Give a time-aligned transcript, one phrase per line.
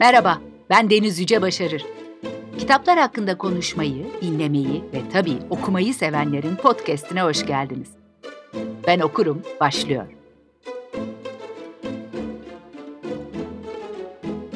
[0.00, 1.84] Merhaba, ben Deniz Yüce Başarır.
[2.58, 7.88] Kitaplar hakkında konuşmayı, dinlemeyi ve tabii okumayı sevenlerin podcastine hoş geldiniz.
[8.86, 10.06] Ben okurum, başlıyor.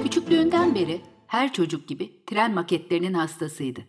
[0.02, 3.80] Küçüklüğünden beri her çocuk gibi tren maketlerinin hastasıydı.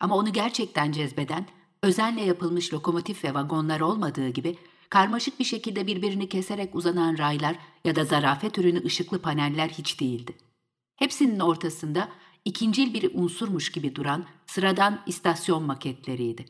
[0.00, 1.46] Ama onu gerçekten cezbeden,
[1.82, 4.56] özenle yapılmış lokomotif ve vagonlar olmadığı gibi
[4.90, 10.47] karmaşık bir şekilde birbirini keserek uzanan raylar ya da zarafet ürünü ışıklı paneller hiç değildi.
[10.98, 12.08] Hepsinin ortasında
[12.44, 16.44] ikincil bir unsurmuş gibi duran sıradan istasyon maketleriydi.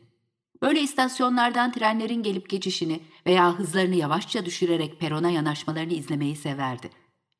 [0.61, 6.89] Böyle istasyonlardan trenlerin gelip geçişini veya hızlarını yavaşça düşürerek perona yanaşmalarını izlemeyi severdi.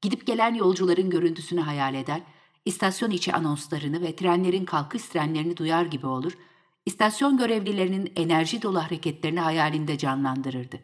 [0.01, 2.21] Gidip gelen yolcuların görüntüsünü hayal eder,
[2.65, 6.37] istasyon içi anonslarını ve trenlerin kalkış trenlerini duyar gibi olur,
[6.85, 10.79] istasyon görevlilerinin enerji dolu hareketlerini hayalinde canlandırırdı.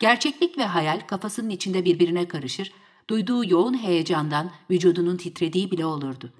[0.00, 2.72] Gerçeklik ve hayal kafasının içinde birbirine karışır,
[3.10, 6.32] duyduğu yoğun heyecandan vücudunun titrediği bile olurdu.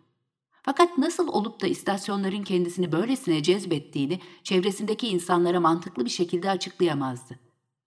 [0.62, 7.38] Fakat nasıl olup da istasyonların kendisini böylesine cezbettiğini çevresindeki insanlara mantıklı bir şekilde açıklayamazdı.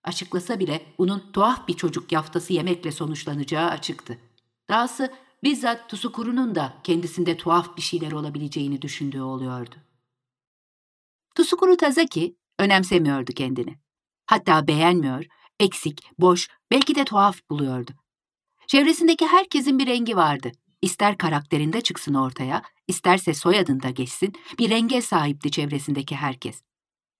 [0.04, 4.18] Açıklasa bile bunun tuhaf bir çocuk yaftası yemekle sonuçlanacağı açıktı.
[4.70, 9.76] Dahası bizzat Tusukuru'nun da kendisinde tuhaf bir şeyler olabileceğini düşündüğü oluyordu.
[11.36, 13.80] Tusukuru Tazaki önemsemiyordu kendini.
[14.26, 15.26] Hatta beğenmiyor,
[15.60, 17.92] eksik, boş, belki de tuhaf buluyordu.
[18.70, 20.52] Çevresindeki herkesin bir rengi vardı.
[20.82, 26.62] İster karakterinde çıksın ortaya, isterse soyadında geçsin, bir renge sahipti çevresindeki herkes.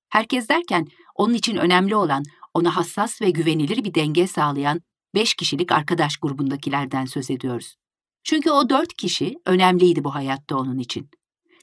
[0.10, 4.82] Herkes derken onun için önemli olan, ona hassas ve güvenilir bir denge sağlayan
[5.16, 7.76] beş kişilik arkadaş grubundakilerden söz ediyoruz.
[8.24, 11.10] Çünkü o dört kişi önemliydi bu hayatta onun için.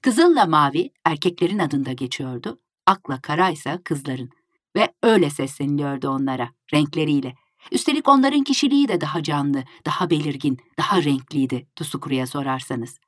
[0.03, 4.31] Kızılla mavi erkeklerin adında geçiyordu, akla kara ise kızların.
[4.77, 7.35] Ve öyle sesleniliyordu onlara, renkleriyle.
[7.73, 12.99] Üstelik onların kişiliği de daha canlı, daha belirgin, daha renkliydi Tusukuru'ya sorarsanız.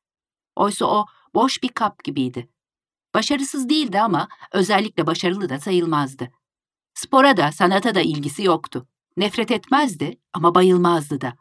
[0.56, 2.48] Oysa o boş bir kap gibiydi.
[3.14, 6.30] Başarısız değildi ama özellikle başarılı da sayılmazdı.
[6.94, 8.86] Spora da sanata da ilgisi yoktu.
[9.16, 11.36] Nefret etmezdi ama bayılmazdı da.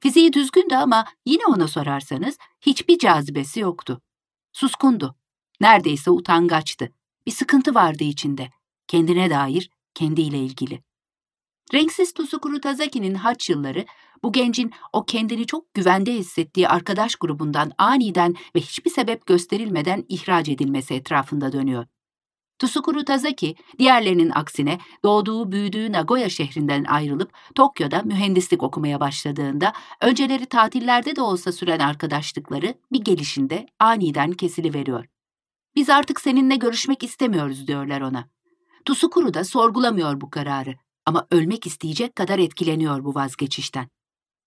[0.00, 4.02] Fiziği düzgündü ama yine ona sorarsanız hiçbir cazibesi yoktu.
[4.52, 5.16] Suskundu.
[5.60, 6.92] Neredeyse utangaçtı.
[7.26, 8.50] Bir sıkıntı vardı içinde.
[8.88, 10.82] Kendine dair, kendiyle ilgili.
[11.74, 13.84] Renksiz Tusukuru Tazaki'nin haç yılları
[14.22, 20.48] bu gencin o kendini çok güvende hissettiği arkadaş grubundan aniden ve hiçbir sebep gösterilmeden ihraç
[20.48, 21.86] edilmesi etrafında dönüyor.
[22.58, 31.16] Tusukuru Tazaki, diğerlerinin aksine doğduğu büyüdüğü Nagoya şehrinden ayrılıp Tokyo'da mühendislik okumaya başladığında önceleri tatillerde
[31.16, 35.04] de olsa süren arkadaşlıkları bir gelişinde aniden kesiliveriyor.
[35.74, 38.28] Biz artık seninle görüşmek istemiyoruz diyorlar ona.
[38.84, 40.74] Tusukuru da sorgulamıyor bu kararı
[41.06, 43.88] ama ölmek isteyecek kadar etkileniyor bu vazgeçişten.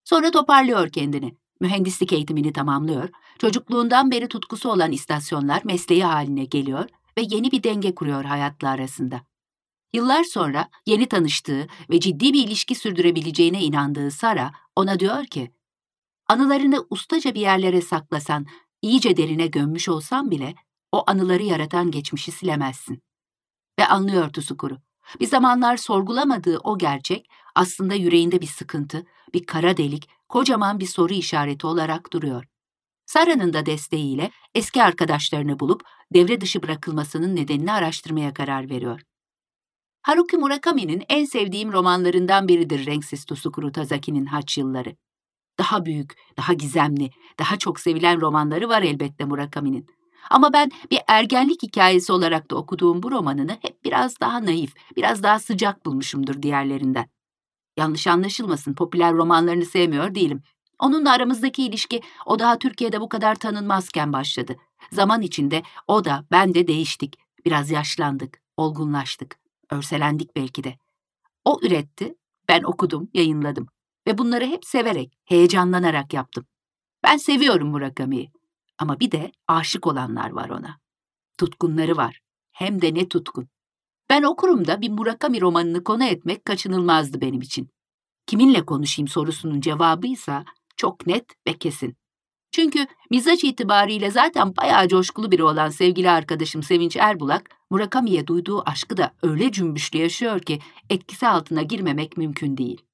[0.03, 1.35] Sonra toparlıyor kendini.
[1.61, 3.09] Mühendislik eğitimini tamamlıyor,
[3.39, 9.21] çocukluğundan beri tutkusu olan istasyonlar mesleği haline geliyor ve yeni bir denge kuruyor hayatla arasında.
[9.93, 15.51] Yıllar sonra yeni tanıştığı ve ciddi bir ilişki sürdürebileceğine inandığı Sara ona diyor ki,
[16.29, 18.45] Anılarını ustaca bir yerlere saklasan,
[18.81, 20.55] iyice derine gömmüş olsan bile
[20.91, 23.03] o anıları yaratan geçmişi silemezsin.
[23.79, 24.77] Ve anlıyor Tusukuru.
[25.19, 31.13] Bir zamanlar sorgulamadığı o gerçek aslında yüreğinde bir sıkıntı, bir kara delik, kocaman bir soru
[31.13, 32.45] işareti olarak duruyor.
[33.05, 35.83] Sara'nın da desteğiyle eski arkadaşlarını bulup
[36.13, 39.01] devre dışı bırakılmasının nedenini araştırmaya karar veriyor.
[40.01, 44.95] Haruki Murakami'nin en sevdiğim romanlarından biridir Renksiz Tusukuru Tazaki'nin Haç Yılları.
[45.59, 47.09] Daha büyük, daha gizemli,
[47.39, 49.98] daha çok sevilen romanları var elbette Murakami'nin.
[50.29, 55.23] Ama ben bir ergenlik hikayesi olarak da okuduğum bu romanını hep biraz daha naif, biraz
[55.23, 57.09] daha sıcak bulmuşumdur diğerlerinden.
[57.77, 60.43] Yanlış anlaşılmasın, popüler romanlarını sevmiyor değilim.
[60.79, 64.55] Onunla aramızdaki ilişki o daha Türkiye'de bu kadar tanınmazken başladı.
[64.91, 67.15] Zaman içinde o da ben de değiştik.
[67.45, 70.75] Biraz yaşlandık, olgunlaştık, örselendik belki de.
[71.45, 72.15] O üretti,
[72.47, 73.67] ben okudum, yayınladım.
[74.07, 76.45] Ve bunları hep severek, heyecanlanarak yaptım.
[77.03, 78.31] Ben seviyorum Murakami'yi.
[78.79, 80.79] Ama bir de aşık olanlar var ona.
[81.37, 82.19] Tutkunları var.
[82.51, 83.47] Hem de ne tutkun.
[84.09, 87.69] Ben okurum da bir Murakami romanını konu etmek kaçınılmazdı benim için.
[88.27, 90.45] Kiminle konuşayım sorusunun cevabıysa
[90.77, 91.97] çok net ve kesin.
[92.51, 98.97] Çünkü mizaç itibariyle zaten bayağı coşkulu biri olan sevgili arkadaşım Sevinç Erbulak, Murakami'ye duyduğu aşkı
[98.97, 100.59] da öyle cümbüşlü yaşıyor ki
[100.89, 102.88] etkisi altına girmemek mümkün değil.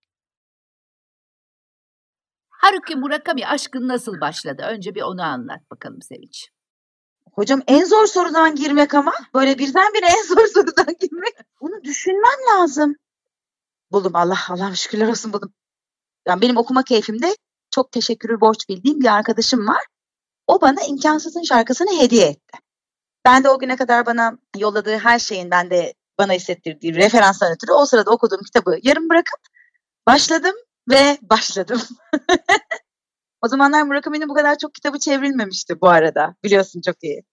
[2.61, 4.63] Haruki Murakami aşkın nasıl başladı?
[4.69, 6.49] Önce bir onu anlat bakalım Sevinç.
[7.33, 11.33] Hocam en zor sorudan girmek ama böyle birdenbire en zor sorudan girmek.
[11.61, 12.95] Bunu düşünmem lazım.
[13.91, 15.53] Buldum Allah Allah şükürler olsun buldum.
[16.27, 17.35] Yani benim okuma keyfimde
[17.71, 19.85] çok teşekkürü borç bildiğim bir arkadaşım var.
[20.47, 22.57] O bana imkansızın şarkısını hediye etti.
[23.25, 27.71] Ben de o güne kadar bana yolladığı her şeyin ben de bana hissettirdiği referanstan ötürü
[27.71, 29.39] o sırada okuduğum kitabı yarım bırakıp
[30.07, 30.55] başladım
[30.89, 31.81] ve başladım.
[33.41, 36.35] o zamanlar Murakami'nin bu kadar çok kitabı çevrilmemişti bu arada.
[36.43, 37.23] Biliyorsun çok iyi.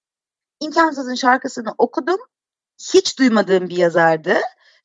[0.61, 2.19] İmkansızın şarkısını okudum.
[2.95, 4.37] Hiç duymadığım bir yazardı.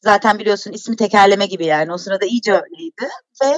[0.03, 3.09] Zaten biliyorsun ismi tekerleme gibi yani o sırada iyice öyleydi.
[3.43, 3.57] Ve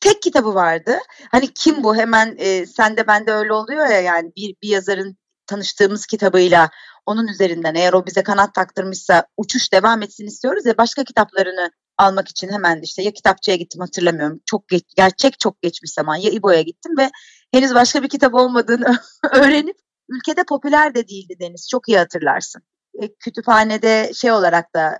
[0.00, 0.98] tek kitabı vardı.
[1.30, 5.16] Hani kim bu hemen e, sende bende öyle oluyor ya yani bir, bir yazarın
[5.46, 6.70] tanıştığımız kitabıyla
[7.06, 12.28] onun üzerinden eğer o bize kanat taktırmışsa uçuş devam etsin istiyoruz ya başka kitaplarını almak
[12.28, 14.40] için hemen işte ya kitapçıya gittim hatırlamıyorum.
[14.46, 17.10] Çok geç, gerçek çok geçmiş zaman ya İbo'ya gittim ve
[17.52, 18.98] henüz başka bir kitap olmadığını
[19.32, 19.76] öğrenip
[20.08, 21.68] ülkede popüler de değildi Deniz.
[21.70, 22.62] Çok iyi hatırlarsın.
[22.94, 24.98] E, kütüphanede şey olarak da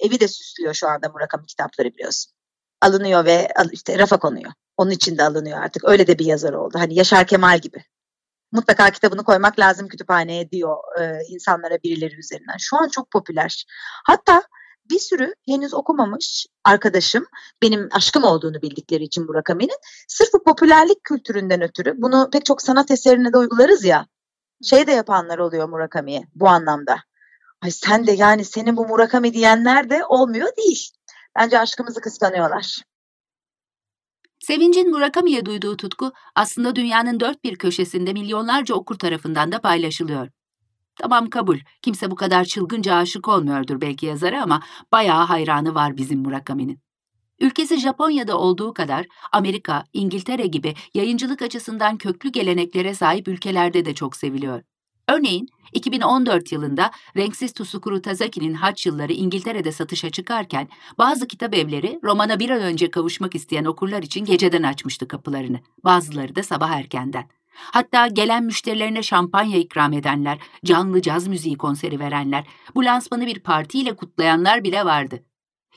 [0.00, 2.32] evi de süslüyor şu anda Murakami kitapları biliyorsun.
[2.80, 4.52] Alınıyor ve işte rafa konuyor.
[4.76, 5.84] Onun için de alınıyor artık.
[5.84, 6.78] Öyle de bir yazar oldu.
[6.78, 7.84] Hani Yaşar Kemal gibi
[8.52, 12.56] mutlaka kitabını koymak lazım kütüphaneye diyor e, insanlara birileri üzerinden.
[12.58, 13.64] Şu an çok popüler.
[14.06, 14.42] Hatta
[14.90, 17.26] bir sürü henüz okumamış arkadaşım
[17.62, 19.78] benim aşkım olduğunu bildikleri için Murakami'nin
[20.08, 24.06] sırf bu popülerlik kültüründen ötürü bunu pek çok sanat eserine de uygularız ya
[24.64, 26.96] şey de yapanlar oluyor Murakami'ye bu anlamda.
[27.62, 30.90] Ay sen de yani senin bu Murakami diyenler de olmuyor değil.
[31.36, 32.82] Bence aşkımızı kıskanıyorlar.
[34.38, 40.28] Sevincin Murakami'ye duyduğu tutku aslında dünyanın dört bir köşesinde milyonlarca okur tarafından da paylaşılıyor.
[41.00, 44.62] Tamam kabul, kimse bu kadar çılgınca aşık olmuyordur belki yazara ama
[44.92, 46.80] bayağı hayranı var bizim Murakami'nin.
[47.40, 54.16] Ülkesi Japonya'da olduğu kadar Amerika, İngiltere gibi yayıncılık açısından köklü geleneklere sahip ülkelerde de çok
[54.16, 54.62] seviliyor.
[55.08, 60.68] Örneğin 2014 yılında Renksiz Tsukuru Tazaki'nin Haç Yılları İngiltere'de satışa çıkarken
[60.98, 65.60] bazı kitap evleri romana bir an önce kavuşmak isteyen okurlar için geceden açmıştı kapılarını.
[65.84, 67.39] Bazıları da sabah erkenden.
[67.54, 72.44] Hatta gelen müşterilerine şampanya ikram edenler, canlı caz müziği konseri verenler,
[72.74, 75.24] bu lansmanı bir partiyle kutlayanlar bile vardı.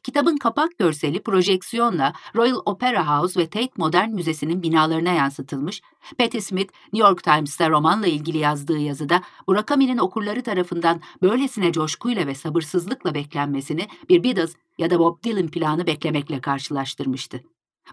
[0.03, 5.81] Kitabın kapak görseli projeksiyonla Royal Opera House ve Tate Modern Müzesi'nin binalarına yansıtılmış,
[6.17, 12.35] Patti Smith, New York Times'ta romanla ilgili yazdığı yazıda Murakami'nin okurları tarafından böylesine coşkuyla ve
[12.35, 17.43] sabırsızlıkla beklenmesini bir Beatles ya da Bob Dylan planı beklemekle karşılaştırmıştı.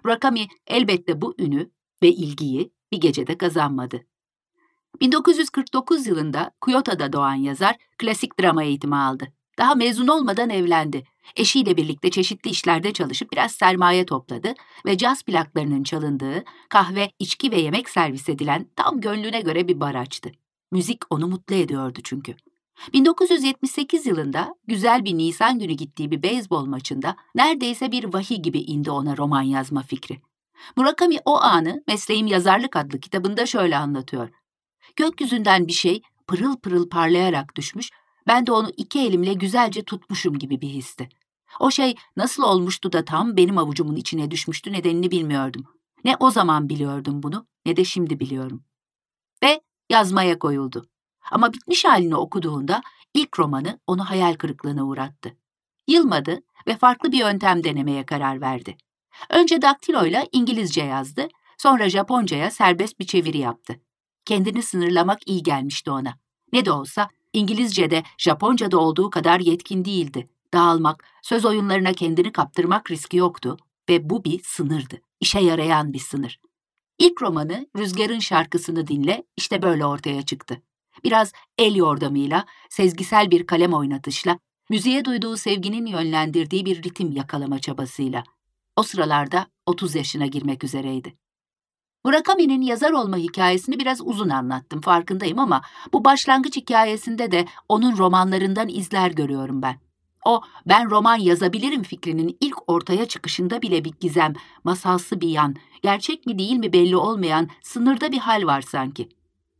[0.05, 1.71] Murakami elbette bu ünü
[2.03, 4.05] ve ilgiyi bir gecede kazanmadı.
[5.01, 9.33] 1949 yılında Kyoto'da doğan yazar klasik drama eğitimi aldı.
[9.59, 11.05] Daha mezun olmadan evlendi.
[11.37, 14.55] Eşiyle birlikte çeşitli işlerde çalışıp biraz sermaye topladı
[14.87, 19.95] ve caz plaklarının çalındığı, kahve, içki ve yemek servis edilen tam gönlüne göre bir bar
[19.95, 20.33] açtı.
[20.73, 22.37] Müzik onu mutlu ediyordu çünkü.
[22.93, 28.91] 1978 yılında güzel bir Nisan günü gittiği bir beyzbol maçında neredeyse bir vahiy gibi indi
[28.91, 30.21] ona roman yazma fikri.
[30.77, 34.29] Murakami o anı Mesleğim Yazarlık adlı kitabında şöyle anlatıyor.
[34.97, 37.91] Gökyüzünden bir şey pırıl pırıl parlayarak düşmüş
[38.27, 41.09] ben de onu iki elimle güzelce tutmuşum gibi bir histi.
[41.61, 45.65] O şey nasıl olmuştu da tam benim avucumun içine düşmüştü nedenini bilmiyordum.
[46.05, 48.65] Ne o zaman biliyordum bunu ne de şimdi biliyorum.
[49.43, 49.61] Ve
[49.91, 50.89] yazmaya koyuldu.
[51.31, 52.83] Ama bitmiş halini okuduğunda
[53.15, 55.37] ilk romanı onu hayal kırıklığına uğrattı.
[55.89, 58.77] Yılmadı ve farklı bir yöntem denemeye karar verdi.
[59.28, 61.28] Önce daktiloyla İngilizce yazdı,
[61.58, 63.81] sonra Japonca'ya serbest bir çeviri yaptı.
[64.24, 66.15] Kendini sınırlamak iyi gelmişti ona.
[66.53, 70.29] Ne de olsa İngilizce'de, Japonca'da olduğu kadar yetkin değildi.
[70.55, 73.56] Dağılmak, söz oyunlarına kendini kaptırmak riski yoktu
[73.89, 75.00] ve bu bir sınırdı.
[75.20, 76.41] İşe yarayan bir sınır.
[76.98, 80.62] İlk romanı Rüzgar'ın şarkısını dinle işte böyle ortaya çıktı.
[81.05, 84.39] Biraz el yordamıyla, sezgisel bir kalem oynatışla,
[84.70, 88.24] müziğe duyduğu sevginin yönlendirdiği bir ritim yakalama çabasıyla.
[88.81, 91.15] O sıralarda 30 yaşına girmek üzereydi.
[92.05, 98.69] Murakami'nin yazar olma hikayesini biraz uzun anlattım farkındayım ama bu başlangıç hikayesinde de onun romanlarından
[98.69, 99.77] izler görüyorum ben.
[100.25, 104.32] O ben roman yazabilirim fikrinin ilk ortaya çıkışında bile bir gizem,
[104.65, 109.08] masalsı bir yan, gerçek mi değil mi belli olmayan sınırda bir hal var sanki.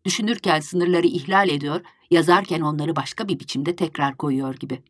[0.05, 4.83] Düşünürken sınırları ihlal ediyor, yazarken onları başka bir biçimde tekrar koyuyor gibi.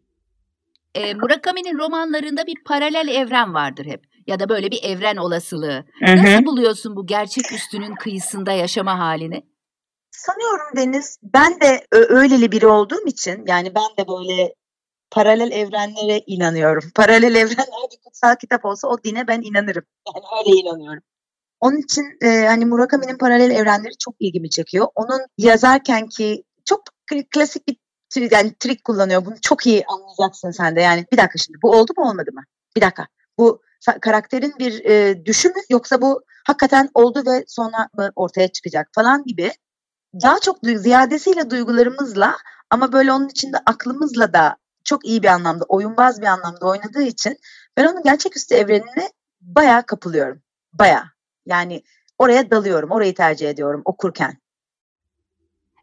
[0.94, 5.84] E, Murakami'nin romanlarında bir paralel evren vardır hep ya da böyle bir evren olasılığı.
[6.04, 6.16] Hı-hı.
[6.16, 9.42] Nasıl buluyorsun bu gerçek üstünün kıyısında yaşama halini?
[10.10, 14.54] Sanıyorum Deniz, ben de öyleli biri olduğum için yani ben de böyle
[15.10, 16.90] paralel evrenlere inanıyorum.
[16.94, 19.84] Paralel evrenler bir kutsal kitap olsa o dine ben inanırım.
[20.14, 21.02] Yani öyle inanıyorum.
[21.60, 24.86] Onun için e, hani Murakami'nin paralel evrenleri çok ilgimi çekiyor.
[24.94, 26.82] Onun yazarken ki çok
[27.30, 27.76] klasik bir
[28.30, 29.24] yani trik kullanıyor.
[29.26, 30.80] Bunu çok iyi anlayacaksın sen de.
[30.80, 32.42] Yani bir dakika şimdi bu oldu mu olmadı mı?
[32.76, 33.06] Bir dakika.
[33.38, 33.62] Bu
[34.00, 39.52] karakterin bir e, düşü yoksa bu hakikaten oldu ve sonra mı ortaya çıkacak falan gibi
[40.22, 42.36] daha çok ziyadesiyle duygularımızla
[42.70, 47.36] ama böyle onun içinde aklımızla da çok iyi bir anlamda, oyunbaz bir anlamda oynadığı için
[47.76, 49.10] ben onun gerçeküstü evrenine
[49.40, 50.42] bayağı kapılıyorum.
[50.72, 51.04] Bayağı.
[51.46, 51.82] Yani
[52.18, 54.38] oraya dalıyorum, orayı tercih ediyorum okurken.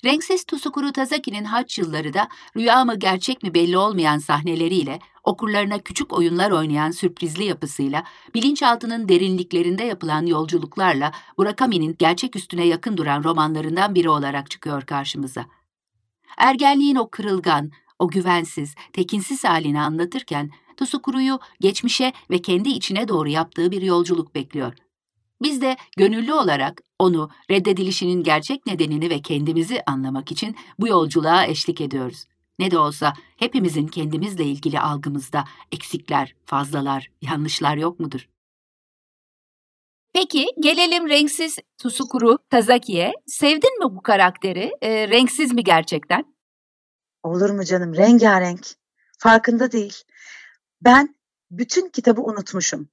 [0.05, 6.13] Renksiz Tusukuru Tazaki'nin haç yılları da rüya mı gerçek mi belli olmayan sahneleriyle, okurlarına küçük
[6.13, 8.03] oyunlar oynayan sürprizli yapısıyla,
[8.33, 15.45] bilinçaltının derinliklerinde yapılan yolculuklarla Murakami'nin gerçek üstüne yakın duran romanlarından biri olarak çıkıyor karşımıza.
[16.37, 23.71] Ergenliğin o kırılgan, o güvensiz, tekinsiz halini anlatırken Tusukuru'yu geçmişe ve kendi içine doğru yaptığı
[23.71, 24.73] bir yolculuk bekliyor.
[25.41, 31.81] Biz de gönüllü olarak onu reddedilişinin gerçek nedenini ve kendimizi anlamak için bu yolculuğa eşlik
[31.81, 32.25] ediyoruz.
[32.59, 38.29] Ne de olsa hepimizin kendimizle ilgili algımızda eksikler, fazlalar, yanlışlar yok mudur?
[40.13, 43.13] Peki gelelim renksiz Tusukuru Tazaki'ye.
[43.27, 44.71] Sevdin mi bu karakteri?
[44.81, 46.35] E, renksiz mi gerçekten?
[47.23, 47.95] Olur mu canım?
[47.95, 48.67] Rengarenk.
[49.19, 50.03] Farkında değil.
[50.81, 51.15] Ben
[51.51, 52.89] bütün kitabı unutmuşum.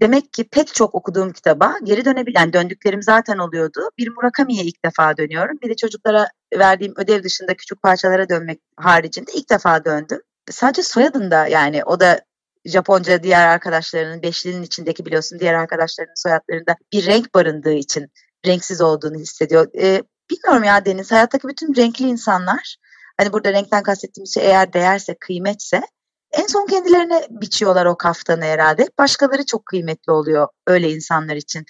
[0.00, 3.90] Demek ki pek çok okuduğum kitaba geri dönebilen, döndüklerim zaten oluyordu.
[3.98, 5.58] Bir Murakami'ye ilk defa dönüyorum.
[5.62, 6.28] Bir de çocuklara
[6.58, 10.20] verdiğim ödev dışında küçük parçalara dönmek haricinde ilk defa döndüm.
[10.50, 12.20] Sadece soyadında yani o da
[12.64, 18.10] Japonca diğer arkadaşlarının beşlinin içindeki biliyorsun diğer arkadaşlarının soyadlarında bir renk barındığı için
[18.46, 19.66] renksiz olduğunu hissediyor.
[19.74, 22.76] Ee, bilmiyorum ya Deniz hayattaki bütün renkli insanlar
[23.16, 25.82] hani burada renkten kastettiğimiz şey eğer değerse kıymetse
[26.32, 28.88] en son kendilerine biçiyorlar o kaftanı herhalde.
[28.98, 31.64] Başkaları çok kıymetli oluyor öyle insanlar için.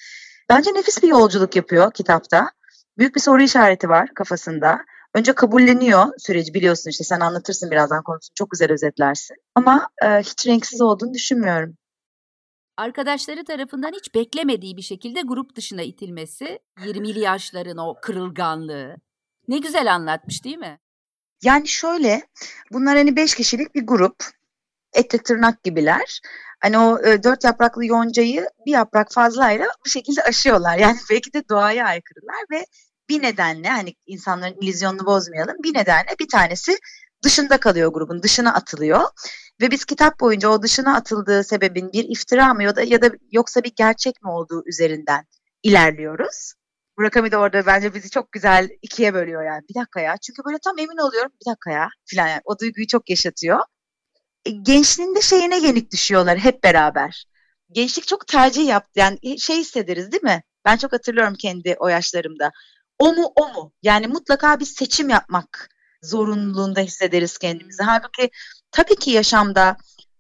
[0.48, 2.50] Bence nefis bir yolculuk yapıyor kitapta.
[2.98, 4.84] Büyük bir soru işareti var kafasında.
[5.14, 9.36] Önce kabulleniyor süreci biliyorsun işte sen anlatırsın birazdan konusunu çok güzel özetlersin.
[9.54, 11.76] Ama e, hiç renksiz olduğunu düşünmüyorum.
[12.76, 18.96] Arkadaşları tarafından hiç beklemediği bir şekilde grup dışına itilmesi, 20'li yaşların o kırılganlığı.
[19.48, 20.78] Ne güzel anlatmış değil mi?
[21.42, 22.22] Yani şöyle,
[22.72, 24.16] bunlar hani beş kişilik bir grup
[24.92, 26.20] etli tırnak gibiler.
[26.61, 30.78] Hani o e, dört yapraklı yoncayı bir yaprak fazlayla bu şekilde aşıyorlar.
[30.78, 32.66] Yani belki de doğaya aykırılar ve
[33.09, 36.78] bir nedenle hani insanların illüzyonunu bozmayalım bir nedenle bir tanesi
[37.25, 39.00] dışında kalıyor grubun dışına atılıyor
[39.61, 43.11] ve biz kitap boyunca o dışına atıldığı sebebin bir iftira mı ya da ya da
[43.30, 45.25] yoksa bir gerçek mi olduğu üzerinden
[45.62, 46.54] ilerliyoruz.
[46.99, 49.62] Murakami de orada bence bizi çok güzel ikiye bölüyor yani.
[49.70, 50.16] Bir dakika ya.
[50.16, 51.32] Çünkü böyle tam emin oluyorum.
[51.40, 52.40] Bir dakika ya filan yani.
[52.44, 53.59] O duyguyu çok yaşatıyor.
[54.44, 57.25] E, gençliğinde şeyine yenik düşüyorlar hep beraber.
[57.73, 59.00] Gençlik çok tercih yaptı.
[59.00, 60.42] Yani şey hissederiz değil mi?
[60.64, 62.50] Ben çok hatırlıyorum kendi o yaşlarımda.
[62.99, 63.73] O mu o mu?
[63.82, 65.68] Yani mutlaka bir seçim yapmak
[66.02, 67.82] zorunluluğunda hissederiz kendimizi.
[67.82, 68.30] Halbuki
[68.70, 69.76] tabii ki yaşamda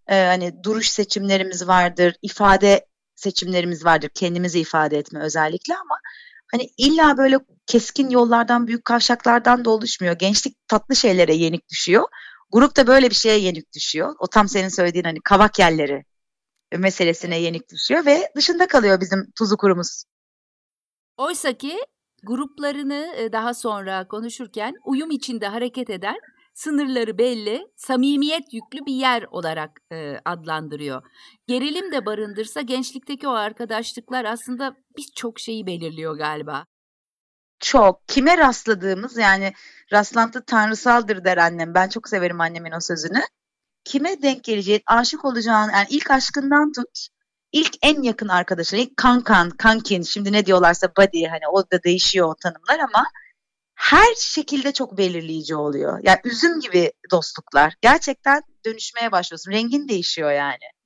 [0.08, 4.10] e, hani duruş seçimlerimiz vardır, ifade seçimlerimiz vardır.
[4.14, 5.94] Kendimizi ifade etme özellikle ama
[6.52, 10.14] hani illa böyle keskin yollardan, büyük kavşaklardan da oluşmuyor.
[10.14, 12.04] Gençlik tatlı şeylere yenik düşüyor.
[12.52, 14.14] Grup da böyle bir şeye yenik düşüyor.
[14.18, 16.04] O tam senin söylediğin hani kavak yerleri
[16.78, 20.04] meselesine yenik düşüyor ve dışında kalıyor bizim tuzu kurumuz.
[21.16, 21.78] Oysa ki
[22.22, 26.16] gruplarını e, daha sonra konuşurken uyum içinde hareket eden
[26.54, 31.02] sınırları belli, samimiyet yüklü bir yer olarak e, adlandırıyor.
[31.46, 36.66] Gerilim de barındırsa gençlikteki o arkadaşlıklar aslında birçok şeyi belirliyor galiba
[37.60, 38.08] çok.
[38.08, 39.52] Kime rastladığımız yani
[39.92, 41.74] rastlantı tanrısaldır der annem.
[41.74, 43.22] Ben çok severim annemin o sözünü.
[43.84, 47.08] Kime denk geleceğin, aşık olacağın yani ilk aşkından tut
[47.52, 52.28] ilk en yakın arkadaşın, ilk kankan, kankin şimdi ne diyorlarsa buddy hani o da değişiyor
[52.28, 53.06] o tanımlar ama
[53.74, 56.00] her şekilde çok belirleyici oluyor.
[56.02, 57.74] Yani üzüm gibi dostluklar.
[57.80, 59.52] Gerçekten dönüşmeye başlıyorsun.
[59.52, 60.79] Rengin değişiyor yani.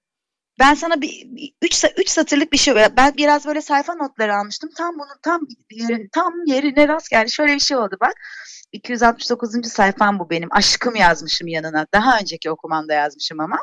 [0.59, 1.27] Ben sana bir
[1.63, 4.71] üç, üç satırlık bir şey ben biraz böyle sayfa notları almıştım.
[4.77, 7.31] Tam bunun tam yeri, tam yerine rast geldi.
[7.31, 8.15] Şöyle bir şey oldu bak.
[8.73, 9.67] 269.
[9.73, 10.49] sayfam bu benim.
[10.53, 11.87] Aşkım yazmışım yanına.
[11.95, 13.59] Daha önceki okumanda yazmışım ama.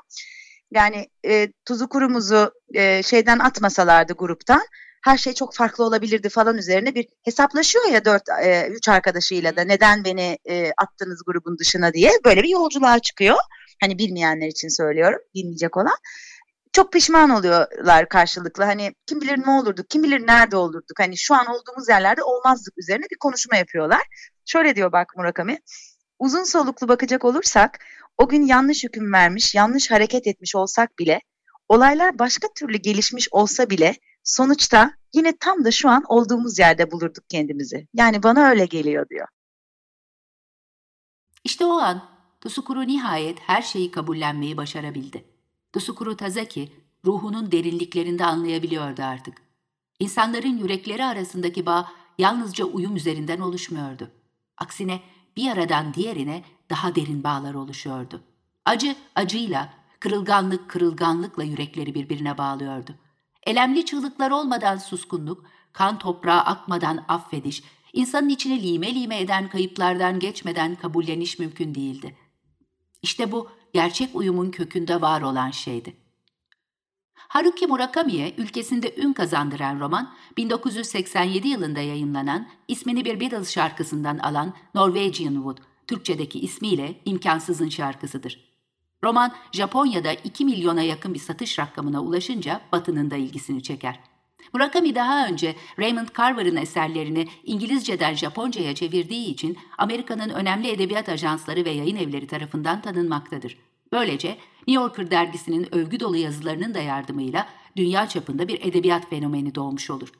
[0.71, 4.61] Yani e, tuzu kurumuzu e, şeyden atmasalardı gruptan
[5.03, 9.61] her şey çok farklı olabilirdi falan üzerine bir hesaplaşıyor ya dört e, üç arkadaşıyla da
[9.61, 13.37] neden beni e, attınız grubun dışına diye böyle bir yolculuğa çıkıyor.
[13.81, 15.95] Hani bilmeyenler için söylüyorum, bilmeyecek olan
[16.73, 18.63] çok pişman oluyorlar karşılıklı.
[18.63, 20.99] Hani kim bilir ne olurduk, kim bilir nerede olurduk.
[20.99, 24.01] Hani şu an olduğumuz yerlerde olmazdık üzerine bir konuşma yapıyorlar.
[24.45, 25.59] Şöyle diyor bak Murakami.
[26.19, 27.79] Uzun soluklu bakacak olursak
[28.17, 31.21] o gün yanlış hüküm vermiş, yanlış hareket etmiş olsak bile,
[31.69, 37.23] olaylar başka türlü gelişmiş olsa bile sonuçta yine tam da şu an olduğumuz yerde bulurduk
[37.29, 37.87] kendimizi.
[37.93, 39.27] Yani bana öyle geliyor diyor.
[41.43, 42.11] İşte o an
[42.41, 45.30] Tsukuru nihayet her şeyi kabullenmeyi başarabildi.
[45.73, 46.71] Tsukuru Tazaki
[47.05, 49.41] ruhunun derinliklerinde anlayabiliyordu artık.
[49.99, 54.11] İnsanların yürekleri arasındaki bağ yalnızca uyum üzerinden oluşmuyordu.
[54.57, 55.01] Aksine
[55.37, 58.21] bir aradan diğerine daha derin bağlar oluşuyordu.
[58.65, 62.95] Acı acıyla, kırılganlık kırılganlıkla yürekleri birbirine bağlıyordu.
[63.43, 67.63] Elemli çığlıklar olmadan suskunluk, kan toprağa akmadan affediş,
[67.93, 72.17] insanın içini lime lime eden kayıplardan geçmeden kabulleniş mümkün değildi.
[73.01, 75.95] İşte bu gerçek uyumun kökünde var olan şeydi.
[77.13, 85.33] Haruki Murakami'ye ülkesinde ün kazandıran roman, 1987 yılında yayınlanan, ismini bir Beatles şarkısından alan Norwegian
[85.33, 88.51] Wood, Türkçedeki ismiyle İmkansızın şarkısıdır.
[89.03, 93.99] Roman, Japonya'da 2 milyona yakın bir satış rakamına ulaşınca Batı'nın da ilgisini çeker.
[94.53, 101.69] Murakami daha önce Raymond Carver'ın eserlerini İngilizceden Japonca'ya çevirdiği için Amerika'nın önemli edebiyat ajansları ve
[101.69, 103.57] yayın evleri tarafından tanınmaktadır.
[103.91, 109.89] Böylece New Yorker dergisinin övgü dolu yazılarının da yardımıyla dünya çapında bir edebiyat fenomeni doğmuş
[109.89, 110.11] olur.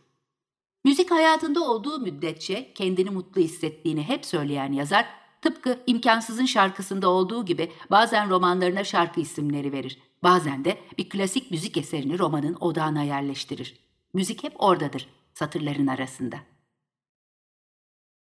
[0.86, 5.06] Müzik hayatında olduğu müddetçe kendini mutlu hissettiğini hep söyleyen yazar,
[5.42, 10.00] tıpkı İmkansızın şarkısında olduğu gibi bazen romanlarına şarkı isimleri verir.
[10.24, 13.91] Bazen de bir klasik müzik eserini romanın odağına yerleştirir.
[14.14, 16.38] Müzik hep oradadır, satırların arasında.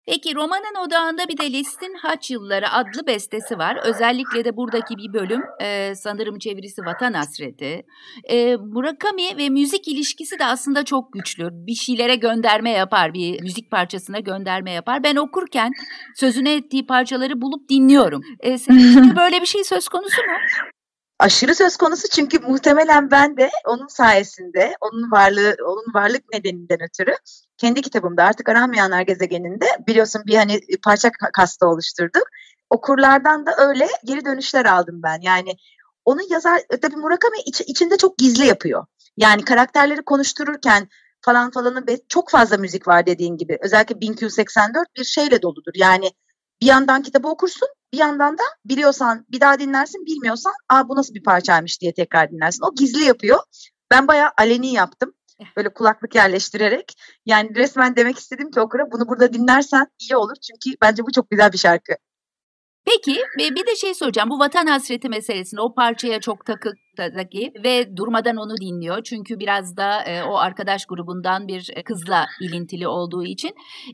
[0.05, 3.79] Peki romanın odağında bir de Listin Haç Yılları adlı bestesi var.
[3.83, 7.85] Özellikle de buradaki bir bölüm e, sanırım çevirisi Vatan Hasreti.
[8.23, 11.49] E, Murakami ve müzik ilişkisi de aslında çok güçlü.
[11.51, 15.03] Bir şeylere gönderme yapar, bir müzik parçasına gönderme yapar.
[15.03, 15.71] Ben okurken
[16.15, 18.21] sözüne ettiği parçaları bulup dinliyorum.
[18.39, 20.37] E, senin böyle bir şey söz konusu mu?
[21.19, 27.15] Aşırı söz konusu çünkü muhtemelen ben de onun sayesinde, onun varlığı, onun varlık nedeninden ötürü
[27.57, 32.23] kendi kitabımda artık aranmayanlar gezegeninde biliyorsun bir hani parça kasta oluşturduk.
[32.69, 35.21] Okurlardan da öyle geri dönüşler aldım ben.
[35.21, 35.55] Yani
[36.05, 38.85] onu yazar tabii Murakami iç, içinde çok gizli yapıyor.
[39.17, 40.87] Yani karakterleri konuştururken
[41.21, 43.57] falan falanın çok fazla müzik var dediğin gibi.
[43.61, 45.71] Özellikle 1284 bir şeyle doludur.
[45.75, 46.11] Yani
[46.61, 51.13] bir yandan kitabı okursun bir yandan da biliyorsan bir daha dinlersin bilmiyorsan aa bu nasıl
[51.13, 52.63] bir parçaymış diye tekrar dinlersin.
[52.63, 53.39] O gizli yapıyor.
[53.91, 55.13] Ben bayağı aleni yaptım.
[55.39, 55.45] Eh.
[55.57, 56.93] Böyle kulaklık yerleştirerek.
[57.25, 60.35] Yani resmen demek istedim ki okura bunu burada dinlersen iyi olur.
[60.35, 61.93] Çünkü bence bu çok güzel bir şarkı.
[62.85, 64.29] Peki bir de şey soracağım.
[64.29, 69.03] Bu vatan hasreti meselesini o parçaya çok takıldaki ve durmadan onu dinliyor.
[69.03, 73.51] Çünkü biraz da e, o arkadaş grubundan bir kızla ilintili olduğu için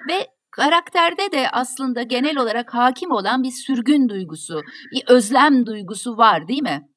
[0.10, 0.28] ve
[0.60, 6.62] Karakterde de aslında genel olarak hakim olan bir sürgün duygusu, bir özlem duygusu var değil
[6.62, 6.90] mi?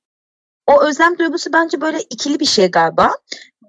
[0.67, 3.15] O özlem duygusu bence böyle ikili bir şey galiba.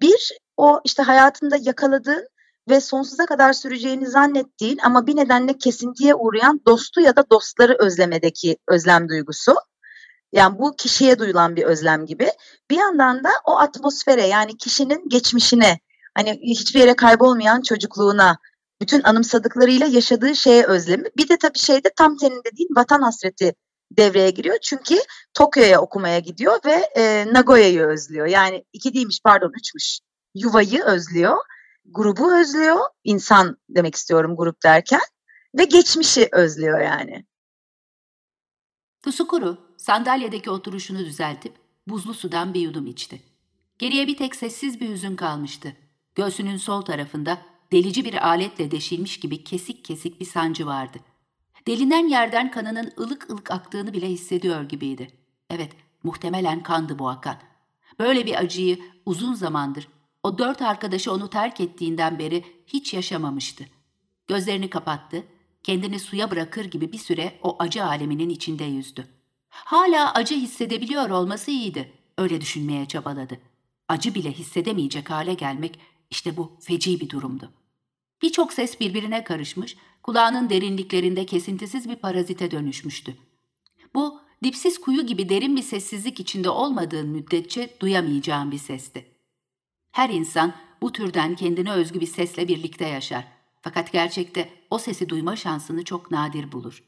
[0.02, 2.28] Bir, o işte hayatında yakaladığın
[2.70, 8.58] ve sonsuza kadar süreceğini zannettiğin ama bir nedenle kesintiye uğrayan dostu ya da dostları özlemedeki
[8.68, 9.56] özlem duygusu.
[10.32, 12.32] Yani bu kişiye duyulan bir özlem gibi.
[12.70, 15.80] Bir yandan da o atmosfere yani kişinin geçmişine
[16.16, 18.38] hani hiçbir yere kaybolmayan çocukluğuna
[18.82, 21.04] bütün anımsadıklarıyla yaşadığı şeye özlemi.
[21.18, 23.54] Bir de tabii şeyde tam senin dediğin vatan hasreti
[23.98, 24.58] devreye giriyor.
[24.62, 24.96] Çünkü
[25.34, 28.26] Tokyo'ya okumaya gidiyor ve e, Nagoya'yı özlüyor.
[28.28, 30.00] Yani iki değilmiş pardon üçmüş.
[30.36, 31.38] Yuvayı özlüyor,
[31.86, 35.02] grubu özlüyor, insan demek istiyorum grup derken
[35.58, 37.26] ve geçmişi özlüyor yani.
[39.04, 41.54] Tusukuru sandalyedeki oturuşunu düzeltip
[41.88, 43.22] buzlu sudan bir yudum içti.
[43.80, 45.76] Geriye bir tek sessiz bir hüzün kalmıştı.
[46.16, 47.38] Göğsünün sol tarafında
[47.74, 50.98] delici bir aletle deşilmiş gibi kesik kesik bir sancı vardı.
[51.68, 55.08] Delinen yerden kanının ılık ılık aktığını bile hissediyor gibiydi.
[55.50, 55.72] Evet,
[56.04, 57.38] muhtemelen kandı bu akan.
[58.00, 59.88] Böyle bir acıyı uzun zamandır,
[60.24, 63.66] o dört arkadaşı onu terk ettiğinden beri hiç yaşamamıştı.
[64.28, 65.24] Gözlerini kapattı,
[65.64, 69.08] kendini suya bırakır gibi bir süre o acı aleminin içinde yüzdü.
[69.50, 71.92] Hala acı hissedebiliyor olması iyiydi.
[72.18, 73.40] Öyle düşünmeye çabaladı.
[73.88, 75.80] Acı bile hissedemeyecek hale gelmek
[76.12, 77.52] işte bu feci bir durumdu.
[78.24, 83.18] Birçok ses birbirine karışmış, kulağının derinliklerinde kesintisiz bir parazite dönüşmüştü.
[83.96, 89.06] Bu, dipsiz kuyu gibi derin bir sessizlik içinde olmadığın müddetçe duyamayacağın bir sesti.
[89.92, 93.28] Her insan bu türden kendine özgü bir sesle birlikte yaşar.
[93.62, 96.84] Fakat gerçekte o sesi duyma şansını çok nadir bulur.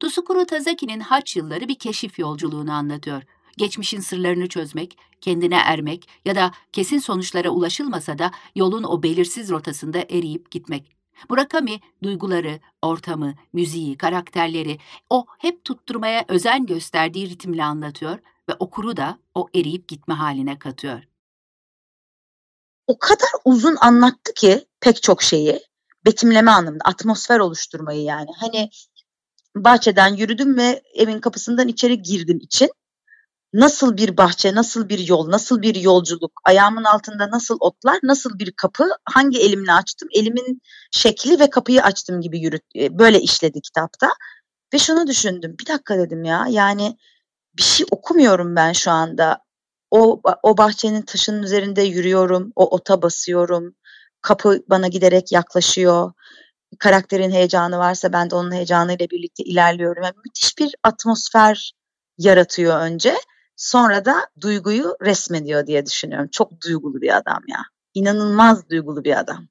[0.00, 3.22] Tsukuru Tazaki'nin haç yılları bir keşif yolculuğunu anlatıyor
[3.58, 9.98] geçmişin sırlarını çözmek, kendine ermek ya da kesin sonuçlara ulaşılmasa da yolun o belirsiz rotasında
[9.98, 10.96] eriyip gitmek.
[11.28, 14.78] Murakami duyguları, ortamı, müziği, karakterleri
[15.10, 18.18] o hep tutturmaya özen gösterdiği ritimle anlatıyor
[18.48, 21.02] ve okuru da o eriyip gitme haline katıyor.
[22.86, 25.60] O kadar uzun anlattı ki pek çok şeyi
[26.06, 28.30] betimleme anlamında atmosfer oluşturmayı yani.
[28.36, 28.70] Hani
[29.56, 32.70] bahçeden yürüdüm ve evin kapısından içeri girdim için
[33.58, 38.52] nasıl bir bahçe, nasıl bir yol, nasıl bir yolculuk, ayağımın altında nasıl otlar, nasıl bir
[38.52, 44.08] kapı, hangi elimle açtım, elimin şekli ve kapıyı açtım gibi yürüt, e, böyle işledi kitapta.
[44.74, 46.96] Ve şunu düşündüm, bir dakika dedim ya, yani
[47.58, 49.38] bir şey okumuyorum ben şu anda.
[49.90, 53.74] O, o bahçenin taşının üzerinde yürüyorum, o ota basıyorum,
[54.22, 56.12] kapı bana giderek yaklaşıyor.
[56.78, 60.02] Karakterin heyecanı varsa ben de onun heyecanıyla birlikte ilerliyorum.
[60.02, 61.72] Yani müthiş bir atmosfer
[62.18, 63.16] yaratıyor önce.
[63.58, 66.28] Sonra da duyguyu resmediyor diye düşünüyorum.
[66.32, 67.62] Çok duygulu bir adam ya.
[67.94, 69.48] İnanılmaz duygulu bir adam.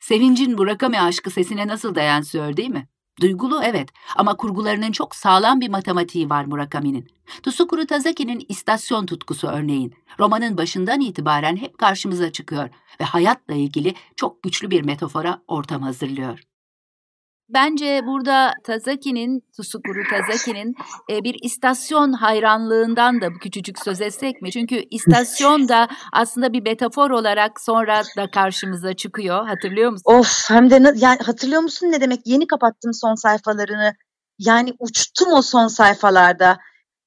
[0.00, 2.88] Sevincin Murakami aşkı sesine nasıl da yansıyor değil mi?
[3.20, 7.08] Duygulu evet ama kurgularının çok sağlam bir matematiği var Murakami'nin.
[7.42, 9.94] Tsukuru Tazaki'nin istasyon tutkusu örneğin.
[10.20, 12.68] Romanın başından itibaren hep karşımıza çıkıyor
[13.00, 16.53] ve hayatla ilgili çok güçlü bir metafora ortam hazırlıyor.
[17.48, 20.74] Bence burada Tazaki'nin, Tsukuru Tazaki'nin
[21.10, 24.52] e, bir istasyon hayranlığından da bu küçücük söz etsek mi?
[24.52, 29.46] Çünkü istasyon da aslında bir metafor olarak sonra da karşımıza çıkıyor.
[29.46, 30.02] Hatırlıyor musun?
[30.04, 32.20] Of hem de yani hatırlıyor musun ne demek?
[32.24, 33.94] Yeni kapattım son sayfalarını.
[34.38, 36.58] Yani uçtum o son sayfalarda.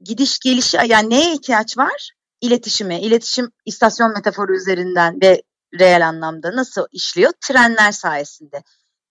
[0.01, 2.11] Gidiş gelişi yani neye ihtiyaç var?
[2.41, 3.01] İletişime.
[3.01, 5.41] İletişim istasyon metaforu üzerinden ve
[5.79, 7.31] reel anlamda nasıl işliyor?
[7.41, 8.63] Trenler sayesinde.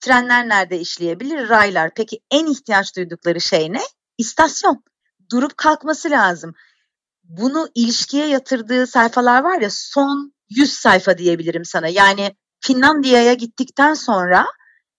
[0.06, 1.48] Trenler nerede işleyebilir?
[1.48, 1.90] Raylar.
[1.94, 3.80] Peki en ihtiyaç duydukları şey ne?
[4.18, 4.84] İstasyon.
[5.32, 6.54] Durup kalkması lazım.
[7.24, 11.88] Bunu ilişkiye yatırdığı sayfalar var ya son 100 sayfa diyebilirim sana.
[11.88, 14.46] Yani Finlandiya'ya gittikten sonra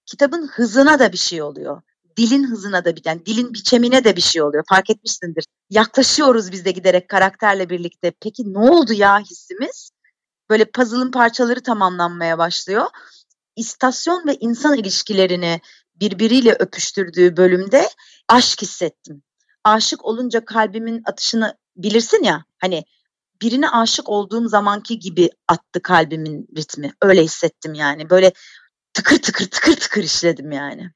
[0.05, 1.81] kitabın hızına da bir şey oluyor.
[2.17, 4.63] Dilin hızına da bir yani dilin biçemine de bir şey oluyor.
[4.69, 5.45] Fark etmişsindir.
[5.69, 8.11] Yaklaşıyoruz biz de giderek karakterle birlikte.
[8.21, 9.89] Peki ne oldu ya hissimiz?
[10.49, 12.85] Böyle puzzle'ın parçaları tamamlanmaya başlıyor
[13.57, 15.61] istasyon ve insan ilişkilerini
[15.95, 17.89] birbiriyle öpüştürdüğü bölümde
[18.27, 19.23] aşk hissettim.
[19.63, 22.83] Aşık olunca kalbimin atışını bilirsin ya hani
[23.41, 26.93] birine aşık olduğum zamanki gibi attı kalbimin ritmi.
[27.01, 28.09] Öyle hissettim yani.
[28.09, 28.31] Böyle
[28.93, 30.91] tıkır tıkır tıkır tıkır işledim yani.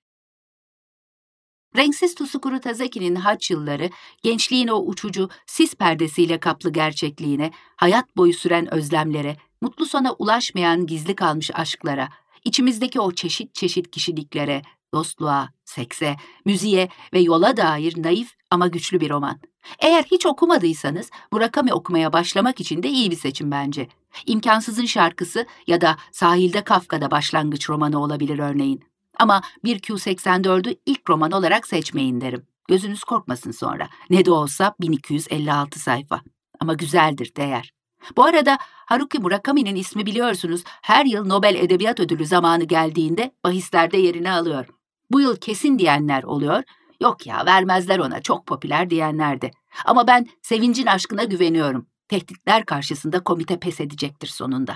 [1.78, 3.90] Renksiz Tsukuru Tazaki'nin haç yılları,
[4.24, 11.16] gençliğin o uçucu sis perdesiyle kaplı gerçekliğine, hayat boyu süren özlemlere, mutlu sona ulaşmayan gizli
[11.16, 12.10] kalmış aşklara,
[12.46, 14.62] İçimizdeki o çeşit çeşit kişiliklere,
[14.94, 19.40] dostluğa, sekse, müziğe ve yola dair naif ama güçlü bir roman.
[19.80, 23.88] Eğer hiç okumadıysanız Murakami okumaya başlamak için de iyi bir seçim bence.
[24.26, 28.84] İmkansızın şarkısı ya da Sahilde Kafka'da başlangıç romanı olabilir örneğin.
[29.20, 32.48] Ama 1Q84'ü ilk roman olarak seçmeyin derim.
[32.68, 33.90] Gözünüz korkmasın sonra.
[34.10, 36.22] Ne de olsa 1256 sayfa.
[36.60, 37.74] Ama güzeldir, değer.
[38.18, 44.32] Bu arada Haruki Murakami'nin ismi biliyorsunuz her yıl Nobel Edebiyat Ödülü zamanı geldiğinde bahislerde yerini
[44.32, 44.66] alıyor.
[45.12, 46.64] Bu yıl kesin diyenler oluyor,
[47.02, 49.52] yok ya vermezler ona çok popüler diyenler de.
[49.86, 51.88] Ama ben Sevincin aşkına güveniyorum.
[52.08, 54.76] Tehditler karşısında komite pes edecektir sonunda.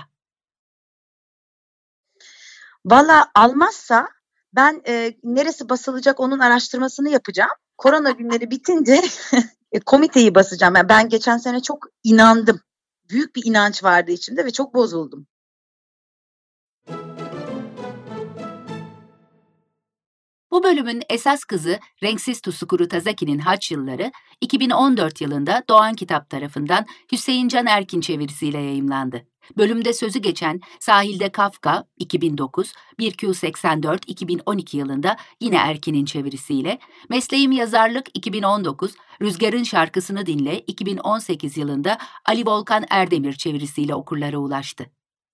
[2.84, 4.08] Valla almazsa
[4.52, 7.50] ben e, neresi basılacak onun araştırmasını yapacağım.
[7.78, 9.02] Korona günleri bitince
[9.72, 10.74] e, komiteyi basacağım.
[10.76, 12.60] Yani ben geçen sene çok inandım
[13.10, 15.26] büyük bir inanç vardı içimde ve çok bozuldum.
[20.50, 27.48] Bu bölümün esas kızı Renksiz Tsukuru Tazaki'nin Haç Yılları 2014 yılında Doğan Kitap tarafından Hüseyin
[27.48, 29.26] Can Erkin çevirisiyle yayımlandı.
[29.56, 36.78] Bölümde sözü geçen Sahilde Kafka 2009, 1Q84 2012 yılında yine Erkin'in çevirisiyle,
[37.08, 44.86] Mesleğim Yazarlık 2019, Rüzgar'ın Şarkısını Dinle 2018 yılında Ali Volkan Erdemir çevirisiyle okurlara ulaştı.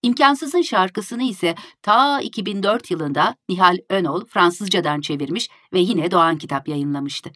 [0.02, 7.30] İmkansızın şarkısını ise ta 2004 yılında Nihal Önol Fransızcadan çevirmiş ve yine Doğan Kitap yayınlamıştı.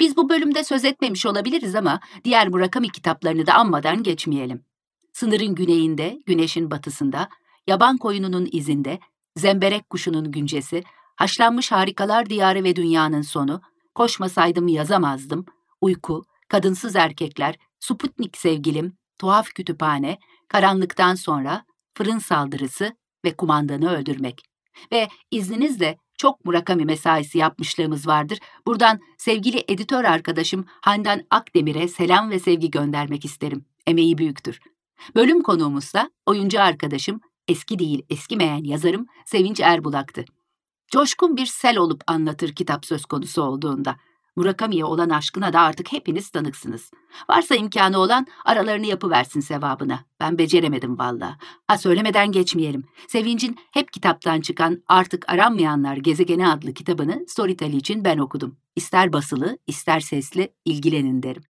[0.00, 4.64] Biz bu bölümde söz etmemiş olabiliriz ama diğer Murakami kitaplarını da anmadan geçmeyelim.
[5.14, 7.28] Sınırın güneyinde, güneşin batısında,
[7.66, 8.98] yaban koyununun izinde,
[9.36, 10.82] zemberek kuşunun güncesi,
[11.16, 13.60] haşlanmış harikalar diyarı ve dünyanın sonu,
[13.94, 15.44] koşmasaydım yazamazdım,
[15.80, 24.42] uyku, kadınsız erkekler, Sputnik sevgilim, tuhaf kütüphane, karanlıktan sonra, fırın saldırısı ve kumandanı öldürmek.
[24.92, 28.38] Ve izninizle çok Murakami mesaisi yapmışlığımız vardır.
[28.66, 33.64] Buradan sevgili editör arkadaşım Handan Akdemir'e selam ve sevgi göndermek isterim.
[33.86, 34.60] Emeği büyüktür.
[35.14, 40.24] Bölüm konuğumuzsa oyuncu arkadaşım, eski değil eskimeyen yazarım Sevinç Erbulak'tı.
[40.92, 43.96] Coşkun bir sel olup anlatır kitap söz konusu olduğunda.
[44.36, 46.90] Murakami'ye olan aşkına da artık hepiniz tanıksınız.
[47.30, 50.04] Varsa imkanı olan aralarını yapıversin sevabına.
[50.20, 51.38] Ben beceremedim valla.
[51.66, 52.84] Ha söylemeden geçmeyelim.
[53.08, 58.56] Sevinç'in hep kitaptan çıkan Artık Aranmayanlar Gezegeni adlı kitabını Storytel için ben okudum.
[58.76, 61.42] İster basılı, ister sesli ilgilenin derim.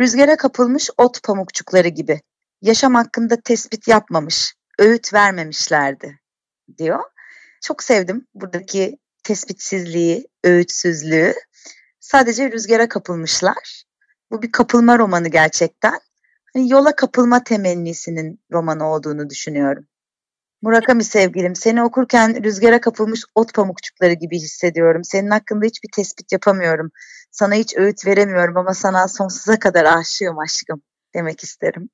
[0.00, 2.20] Rüzgara kapılmış ot pamukçukları gibi.
[2.62, 6.20] Yaşam hakkında tespit yapmamış, öğüt vermemişlerdi
[6.78, 7.00] diyor.
[7.62, 11.34] Çok sevdim buradaki tespitsizliği, öğütsüzlüğü.
[12.00, 13.84] Sadece rüzgara kapılmışlar.
[14.30, 16.00] Bu bir kapılma romanı gerçekten.
[16.54, 19.86] Hani yola kapılma temennisinin romanı olduğunu düşünüyorum.
[20.62, 25.04] Murakami sevgilim, seni okurken rüzgara kapılmış ot pamukçukları gibi hissediyorum.
[25.04, 26.90] Senin hakkında hiçbir tespit yapamıyorum.
[27.30, 30.82] Sana hiç öğüt veremiyorum ama sana sonsuza kadar aşığım aşkım
[31.14, 31.90] demek isterim.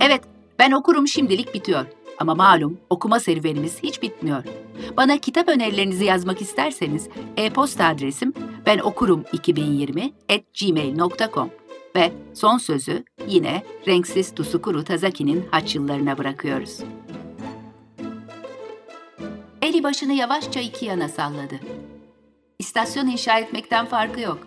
[0.00, 0.20] Evet,
[0.58, 1.86] ben okurum şimdilik bitiyor.
[2.18, 4.44] Ama malum okuma serüvenimiz hiç bitmiyor.
[4.96, 8.32] Bana kitap önerilerinizi yazmak isterseniz e-posta adresim
[8.66, 11.61] ben okurum 2020 at gmail.com
[11.96, 16.78] ve son sözü yine renksiz Tusukuru Tazaki'nin haç yıllarına bırakıyoruz.
[19.62, 21.60] Eli başını yavaşça iki yana salladı.
[22.58, 24.38] İstasyon inşa etmekten farkı yok.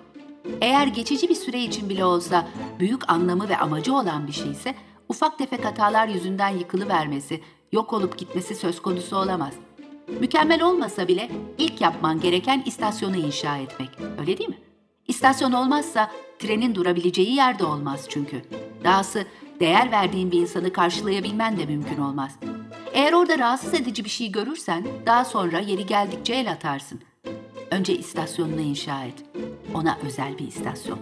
[0.61, 2.47] Eğer geçici bir süre için bile olsa
[2.79, 4.75] büyük anlamı ve amacı olan bir şeyse
[5.09, 9.53] ufak tefek hatalar yüzünden yıkılıvermesi, yok olup gitmesi söz konusu olamaz.
[10.19, 13.89] Mükemmel olmasa bile ilk yapman gereken istasyonu inşa etmek.
[14.19, 14.59] Öyle değil mi?
[15.07, 16.11] İstasyon olmazsa
[16.45, 18.41] trenin durabileceği yerde olmaz çünkü.
[18.83, 19.25] Dahası
[19.59, 22.39] değer verdiğin bir insanı karşılayabilmen de mümkün olmaz.
[22.93, 27.01] Eğer orada rahatsız edici bir şey görürsen daha sonra yeri geldikçe el atarsın.
[27.71, 29.23] Önce istasyonunu inşa et.
[29.73, 30.99] Ona özel bir istasyon.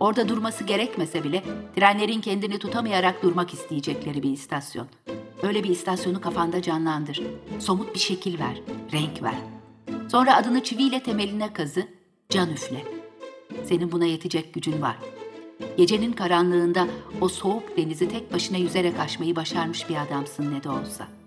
[0.00, 1.42] Orada durması gerekmese bile
[1.76, 4.86] trenlerin kendini tutamayarak durmak isteyecekleri bir istasyon.
[5.42, 7.22] Öyle bir istasyonu kafanda canlandır.
[7.58, 8.60] Somut bir şekil ver,
[8.92, 9.36] renk ver.
[10.10, 11.88] Sonra adını çiviyle temeline kazı,
[12.28, 13.03] can üfle.
[13.64, 14.96] Senin buna yetecek gücün var.
[15.76, 16.88] Gecenin karanlığında
[17.20, 21.23] o soğuk denizi tek başına yüzerek aşmayı başarmış bir adamsın ne de olsa.''